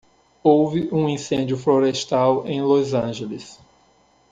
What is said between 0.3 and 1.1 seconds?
Houve um